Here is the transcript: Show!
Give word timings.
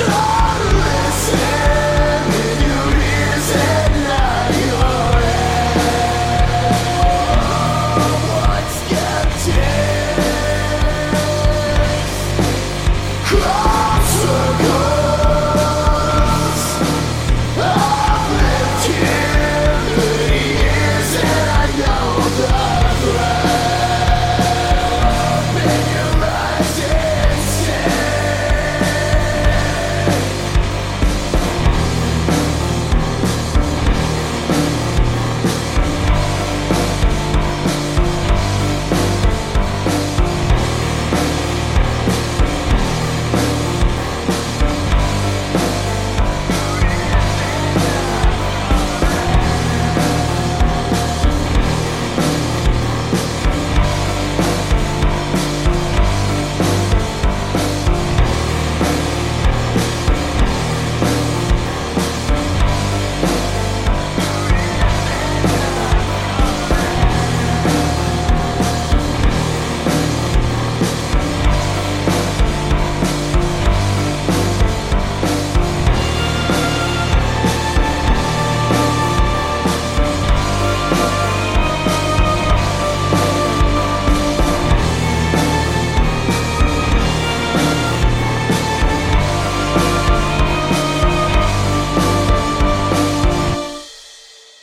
Show! 0.00 0.29